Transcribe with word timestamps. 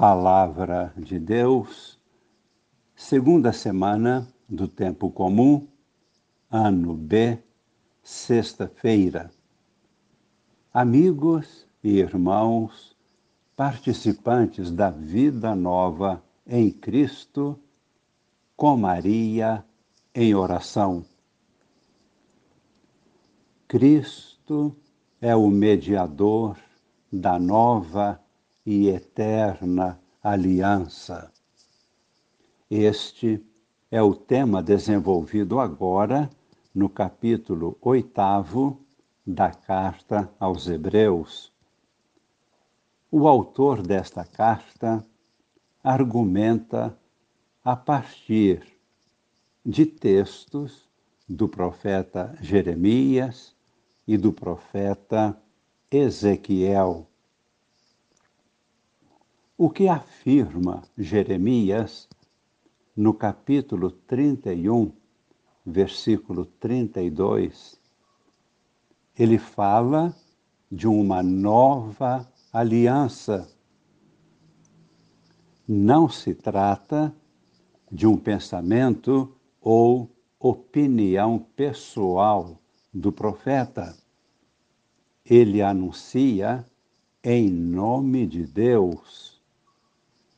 Palavra 0.00 0.94
de 0.96 1.18
Deus, 1.18 1.98
segunda 2.96 3.52
semana 3.52 4.26
do 4.48 4.66
tempo 4.66 5.10
comum, 5.10 5.68
ano 6.50 6.94
B, 6.94 7.38
sexta-feira. 8.02 9.30
Amigos 10.72 11.66
e 11.84 11.98
irmãos, 11.98 12.96
participantes 13.54 14.70
da 14.70 14.88
vida 14.88 15.54
nova 15.54 16.24
em 16.46 16.70
Cristo, 16.70 17.60
com 18.56 18.78
Maria 18.78 19.62
em 20.14 20.34
oração. 20.34 21.04
Cristo 23.68 24.74
é 25.20 25.36
o 25.36 25.50
mediador 25.50 26.56
da 27.12 27.38
nova 27.38 28.18
e 28.64 28.88
eterna 28.88 30.00
aliança. 30.22 31.32
Este 32.70 33.44
é 33.90 34.02
o 34.02 34.14
tema 34.14 34.62
desenvolvido 34.62 35.58
agora 35.58 36.30
no 36.74 36.88
capítulo 36.88 37.76
oitavo 37.80 38.80
da 39.26 39.50
carta 39.50 40.30
aos 40.38 40.68
Hebreus. 40.68 41.52
O 43.10 43.26
autor 43.26 43.82
desta 43.82 44.24
carta 44.24 45.04
argumenta 45.82 46.96
a 47.64 47.74
partir 47.74 48.62
de 49.66 49.84
textos 49.84 50.88
do 51.28 51.48
profeta 51.48 52.36
Jeremias 52.40 53.54
e 54.06 54.16
do 54.16 54.32
profeta 54.32 55.36
Ezequiel. 55.90 57.09
O 59.62 59.68
que 59.68 59.88
afirma 59.88 60.84
Jeremias 60.96 62.08
no 62.96 63.12
capítulo 63.12 63.90
31, 63.90 64.90
versículo 65.66 66.46
32? 66.46 67.78
Ele 69.18 69.36
fala 69.36 70.16
de 70.72 70.88
uma 70.88 71.22
nova 71.22 72.26
aliança. 72.50 73.54
Não 75.68 76.08
se 76.08 76.34
trata 76.34 77.14
de 77.92 78.06
um 78.06 78.16
pensamento 78.16 79.36
ou 79.60 80.10
opinião 80.38 81.38
pessoal 81.54 82.58
do 82.94 83.12
profeta. 83.12 83.94
Ele 85.22 85.60
anuncia 85.60 86.64
em 87.22 87.50
nome 87.50 88.26
de 88.26 88.46
Deus 88.46 89.29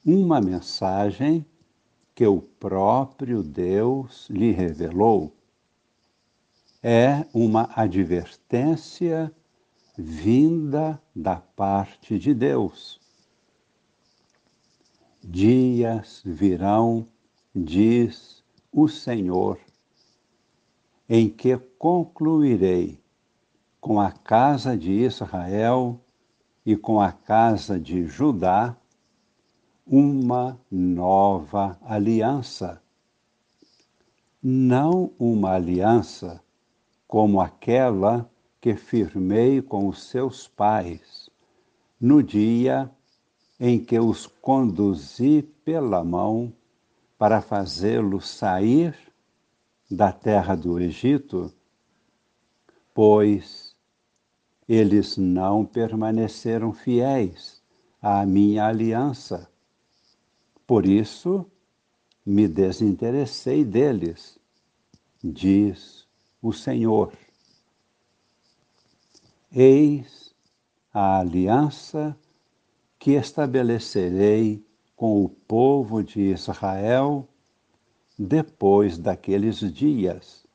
uma 0.04 0.40
mensagem 0.40 1.46
que 2.14 2.26
o 2.26 2.40
próprio 2.40 3.42
Deus 3.42 4.28
lhe 4.28 4.50
revelou. 4.50 5.32
É 6.82 7.24
uma 7.32 7.70
advertência 7.76 9.32
vinda 9.96 11.00
da 11.14 11.36
parte 11.36 12.18
de 12.18 12.34
Deus. 12.34 13.00
Dias 15.22 16.20
virão, 16.24 17.06
diz 17.54 18.42
o 18.72 18.88
Senhor, 18.88 19.60
em 21.08 21.28
que 21.28 21.56
concluirei 21.78 23.00
com 23.80 24.00
a 24.00 24.10
casa 24.10 24.76
de 24.76 24.90
Israel 24.90 26.00
e 26.66 26.76
com 26.76 27.00
a 27.00 27.12
casa 27.12 27.78
de 27.78 28.04
Judá 28.06 28.76
uma 29.86 30.58
nova 30.70 31.78
aliança. 31.82 32.80
Não 34.42 35.12
uma 35.18 35.52
aliança 35.54 36.42
como 37.06 37.40
aquela 37.40 38.30
que 38.60 38.76
firmei 38.76 39.60
com 39.60 39.88
os 39.88 40.04
seus 40.04 40.46
pais 40.46 41.28
no 42.00 42.22
dia 42.22 42.90
em 43.58 43.78
que 43.78 43.98
os 43.98 44.26
conduzi 44.26 45.42
pela 45.64 46.02
mão 46.02 46.52
para 47.18 47.40
fazê-los 47.40 48.28
sair 48.28 48.96
da 49.90 50.10
terra 50.10 50.56
do 50.56 50.80
Egito, 50.80 51.52
pois 52.94 53.76
eles 54.68 55.16
não 55.16 55.64
permaneceram 55.64 56.72
fiéis 56.72 57.62
à 58.00 58.24
minha 58.24 58.66
aliança 58.66 59.51
por 60.66 60.86
isso 60.86 61.46
me 62.24 62.46
desinteressei 62.46 63.64
deles, 63.64 64.38
diz 65.22 66.06
o 66.40 66.52
Senhor. 66.52 67.12
Eis 69.50 70.32
a 70.92 71.18
aliança 71.18 72.16
que 72.98 73.12
estabelecerei 73.12 74.64
com 74.94 75.24
o 75.24 75.28
povo 75.28 76.02
de 76.02 76.20
Israel 76.20 77.28
depois 78.18 78.98
daqueles 78.98 79.58
dias, 79.72 80.46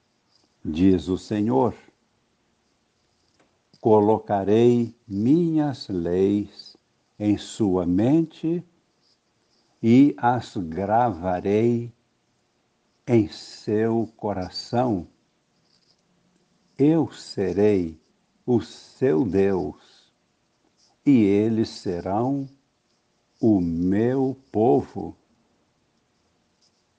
diz 0.64 1.10
o 1.10 1.18
Senhor. 1.18 1.76
Colocarei 3.82 4.96
minhas 5.08 5.90
leis 5.90 6.78
em 7.20 7.38
sua 7.38 7.86
mente 7.86 8.48
e 8.48 8.64
as 10.18 10.58
gravarei 10.58 11.94
em 13.06 13.28
seu 13.30 14.12
coração. 14.18 15.08
Eu 16.78 17.12
serei 17.12 18.00
o 18.46 18.60
seu 18.62 19.24
Deus, 19.24 20.12
e 21.06 21.24
eles 21.24 21.70
serão 21.70 22.50
o 23.40 23.62
meu 23.62 24.36
povo. 24.52 25.16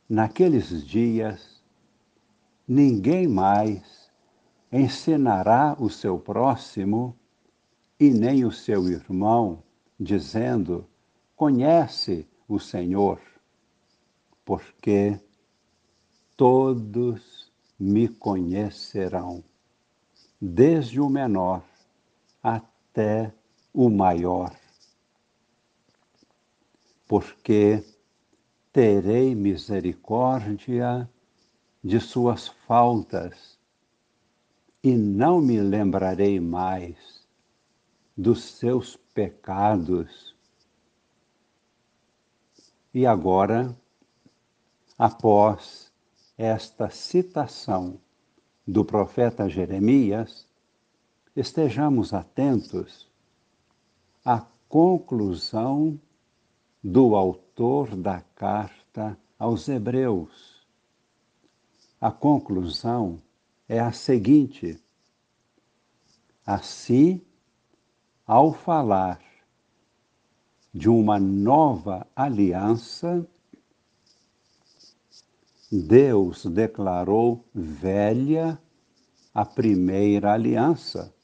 Naqueles 0.09 0.87
dias, 0.87 1.62
ninguém 2.67 3.27
mais 3.27 4.11
ensinará 4.72 5.77
o 5.78 5.91
seu 5.91 6.19
próximo 6.19 7.17
e 7.99 8.11
nem 8.11 8.44
o 8.44 8.53
seu 8.53 8.88
irmão, 8.88 9.62
dizendo: 9.99 10.87
Conhece 11.34 12.27
o 12.48 12.59
Senhor, 12.59 13.20
porque 14.44 15.20
todos 16.36 17.53
me 17.78 18.09
conhecerão, 18.09 19.44
desde 20.41 21.00
o 21.00 21.10
menor 21.10 21.62
até 22.42 23.32
o 23.72 23.91
maior. 23.91 24.56
Porque 27.06 27.84
terei 28.72 29.34
misericórdia 29.34 31.08
de 31.84 32.00
suas 32.00 32.48
faltas 32.48 33.58
e 34.82 34.97
não 34.97 35.41
me 35.41 35.60
lembrarei 35.60 36.41
mais 36.41 37.26
dos 38.16 38.42
seus 38.42 38.97
pecados 38.97 40.38
e 42.93 43.06
agora, 43.06 43.76
após 44.99 45.93
esta 46.37 46.88
citação 46.91 48.00
do 48.66 48.84
profeta 48.84 49.49
Jeremias, 49.49 50.47
estejamos 51.34 52.12
atentos 52.12 53.09
à 54.25 54.44
conclusão 54.69 55.99
do 56.82 57.15
autor 57.15 57.94
da 57.96 58.20
carta 58.20 59.19
aos 59.38 59.69
Hebreus. 59.69 60.67
A 62.00 62.11
conclusão 62.11 63.20
é 63.69 63.81
a 63.81 63.93
seguinte: 63.93 64.81
assim, 66.44 67.20
ao 68.26 68.52
falar 68.52 69.27
de 70.73 70.88
uma 70.88 71.19
nova 71.19 72.06
aliança, 72.15 73.26
Deus 75.70 76.47
declarou 76.47 77.44
velha 77.55 78.61
a 79.35 79.44
primeira 79.44 80.32
aliança. 80.32 81.15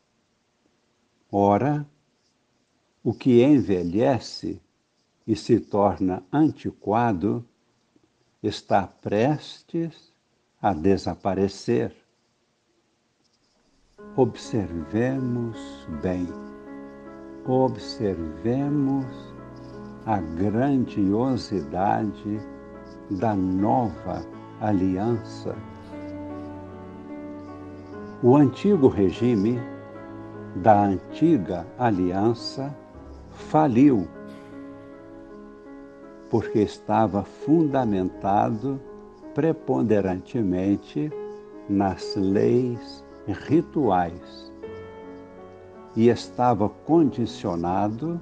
Ora, 1.31 1.87
o 3.02 3.12
que 3.12 3.43
envelhece 3.43 4.61
e 5.26 5.35
se 5.35 5.58
torna 5.58 6.23
antiquado 6.32 7.44
está 8.43 8.87
prestes 8.87 10.12
a 10.61 10.73
desaparecer. 10.73 11.94
Observemos 14.17 15.58
bem, 16.02 16.29
observemos 17.47 19.33
a 20.06 20.18
grandiosidade 20.18 22.40
da 23.10 23.34
nova 23.34 24.24
aliança. 24.60 25.56
O 28.22 28.36
antigo 28.36 28.86
regime 28.88 29.58
da 30.56 30.84
antiga 30.84 31.66
aliança 31.78 32.74
faliu, 33.30 34.06
porque 36.30 36.60
estava 36.60 37.22
fundamentado 37.22 38.80
preponderantemente 39.34 41.10
nas 41.68 42.14
leis 42.14 43.04
rituais 43.26 44.52
e 45.96 46.08
estava 46.08 46.68
condicionado 46.68 48.20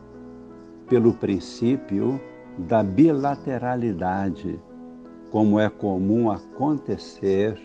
pelo 0.92 1.14
princípio 1.14 2.20
da 2.58 2.82
bilateralidade, 2.82 4.60
como 5.30 5.58
é 5.58 5.70
comum 5.70 6.30
acontecer 6.30 7.58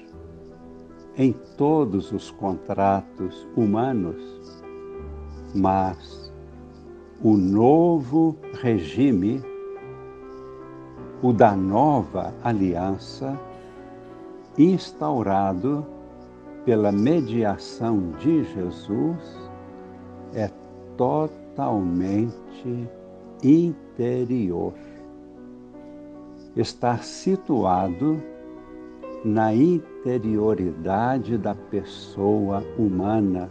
em 1.18 1.34
todos 1.58 2.14
os 2.14 2.32
contratos 2.32 3.46
humanos. 3.54 4.64
Mas 5.54 6.32
o 7.22 7.36
novo 7.36 8.38
regime, 8.62 9.44
o 11.22 11.34
da 11.34 11.54
nova 11.54 12.34
aliança, 12.42 13.38
instaurado 14.58 15.86
pela 16.64 16.94
mediação 16.94 18.12
de 18.22 18.46
Jesus, 18.46 19.52
é 20.34 20.50
totalmente 20.96 22.88
interior. 23.44 24.74
Está 26.56 26.98
situado 26.98 28.22
na 29.24 29.54
interioridade 29.54 31.38
da 31.38 31.54
pessoa 31.54 32.64
humana. 32.78 33.50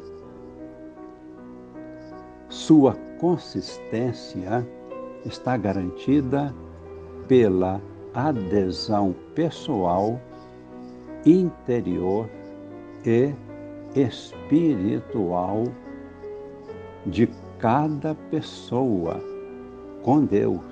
Sua 2.49 2.95
consistência 3.19 4.67
está 5.25 5.57
garantida 5.57 6.55
pela 7.29 7.81
adesão 8.15 9.15
pessoal, 9.35 10.21
interior 11.25 12.29
e 13.05 13.35
espiritual 13.95 15.65
de 17.05 17.29
cada 17.59 18.15
pessoa 18.31 19.36
com 20.07 20.25
Deus. 20.25 20.63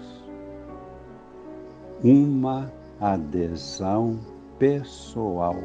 Uma 2.04 2.70
adesão 3.00 4.16
pessoal, 4.60 5.56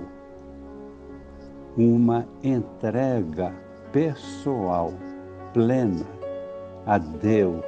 uma 1.77 2.25
entrega 2.43 3.53
pessoal 3.91 4.91
plena 5.53 6.03
a 6.87 6.97
Deus 6.97 7.63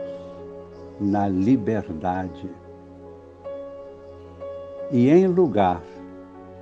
na 1.00 1.28
liberdade. 1.28 2.50
E 4.90 5.08
em 5.08 5.28
lugar 5.28 5.84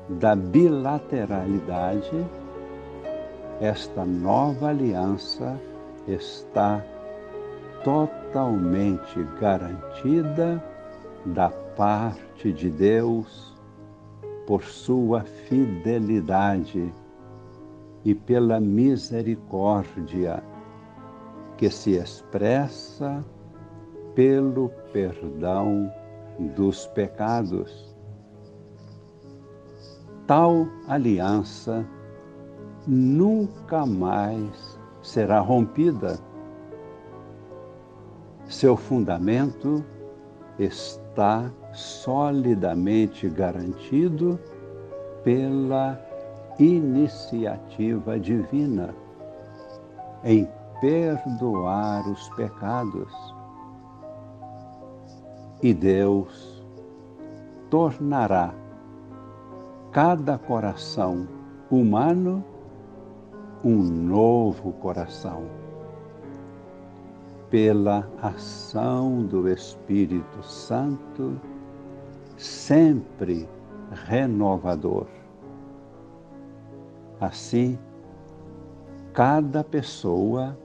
da 0.10 0.36
bilateralidade, 0.36 2.26
esta 3.62 4.04
nova 4.04 4.68
aliança 4.68 5.58
está 6.06 6.84
totalmente 7.84 9.24
garantida 9.40 10.64
da 11.26 11.50
parte 11.50 12.52
de 12.52 12.70
Deus 12.70 13.56
por 14.46 14.64
sua 14.64 15.22
fidelidade 15.22 16.94
e 18.04 18.16
pela 18.16 18.60
misericórdia 18.60 20.44
que 21.58 21.70
se 21.70 21.92
expressa 21.98 23.24
pelo 24.16 24.70
perdão 24.92 25.92
dos 26.56 26.88
pecados. 26.88 27.96
Tal 30.26 30.68
aliança 30.88 31.86
nunca 32.88 33.86
mais 33.86 34.80
será 35.02 35.40
rompida 35.40 36.20
seu 38.50 38.76
fundamento 38.76 39.86
está 40.58 41.50
solidamente 41.72 43.30
garantido 43.30 44.40
pela 45.24 46.00
iniciativa 46.58 48.20
divina 48.20 48.94
em 50.24 50.50
perdoar 50.82 52.10
os 52.10 52.28
pecados. 52.30 53.14
E 55.62 55.74
Deus 55.74 56.64
tornará 57.70 58.54
cada 59.92 60.38
coração 60.38 61.28
humano 61.70 62.44
um 63.64 63.76
novo 63.76 64.72
coração 64.74 65.69
pela 67.50 68.08
ação 68.22 69.26
do 69.26 69.50
Espírito 69.50 70.44
Santo, 70.44 71.40
sempre 72.38 73.50
renovador. 74.08 75.08
Assim, 77.20 77.78
cada 79.14 79.64
pessoa 79.64 80.58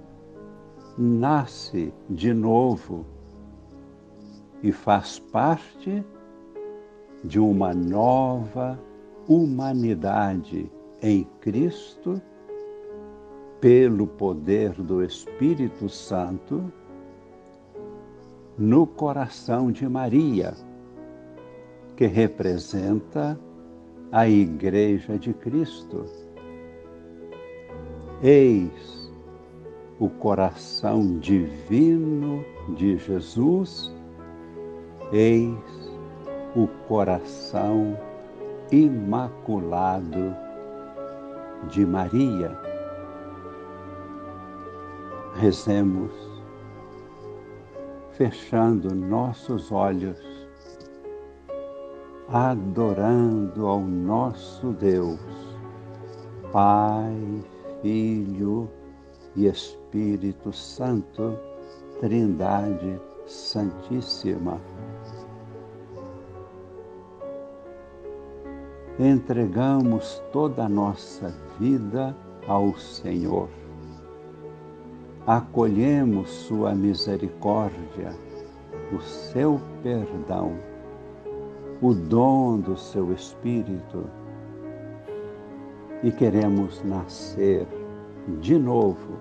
nasce 0.96 1.92
de 2.08 2.32
novo 2.32 3.04
e 4.62 4.70
faz 4.70 5.19
parte 5.19 6.04
de 7.25 7.40
uma 7.40 7.75
nova 7.75 8.78
humanidade 9.26 10.70
em 11.02 11.25
Cristo 11.40 12.20
pelo 13.64 14.06
poder 14.06 14.72
do 14.72 15.02
Espírito 15.02 15.88
Santo, 15.88 16.70
no 18.58 18.87
coração 18.87 19.72
de 19.72 19.88
Maria, 19.88 20.52
que 21.96 22.05
representa 22.05 23.41
a 24.12 24.29
Igreja 24.29 25.17
de 25.19 25.32
Cristo. 25.32 26.05
Eis 28.22 29.10
o 29.98 30.10
coração 30.10 31.19
divino 31.19 32.44
de 32.77 32.98
Jesus, 32.98 33.91
eis 35.10 35.56
o 36.55 36.69
coração 36.86 37.98
imaculado 38.70 40.36
de 41.70 41.86
Maria. 41.86 42.73
Rezemos, 45.36 46.12
fechando 48.12 48.94
nossos 48.94 49.72
olhos, 49.72 50.17
adorando 52.29 53.67
ao 53.67 53.81
nosso 53.81 54.69
Deus, 54.74 55.19
Pai, 56.53 57.44
Filho 57.82 58.70
e 59.34 59.46
Espírito 59.46 60.53
Santo, 60.53 61.36
Trindade 61.98 63.00
Santíssima. 63.26 64.60
Entregamos 69.00 70.22
toda 70.32 70.67
a 70.67 70.69
nossa 70.69 71.34
vida 71.58 72.17
ao 72.46 72.72
Senhor 72.76 73.48
acolhemos 75.26 76.28
Sua 76.28 76.74
misericórdia, 76.74 78.12
o 78.93 79.00
seu 79.00 79.58
perdão, 79.82 80.52
o 81.81 81.94
dom 81.94 82.58
do 82.58 82.76
seu 82.76 83.12
Espírito 83.12 84.04
e 86.02 86.12
queremos 86.12 86.82
nascer 86.84 87.66
de 88.40 88.58
novo 88.58 89.19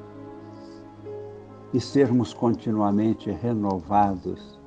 e 1.73 1.79
sermos 1.79 2.33
continuamente 2.33 3.31
renovados 3.31 4.59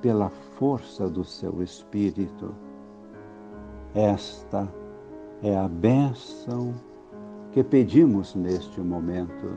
pela 0.00 0.30
força 0.30 1.08
do 1.08 1.22
seu 1.22 1.62
Espírito. 1.62 2.54
Esta 3.94 4.66
é 5.42 5.54
a 5.54 5.68
bênção 5.68 6.74
que 7.52 7.62
pedimos 7.62 8.34
neste 8.34 8.80
momento 8.80 9.56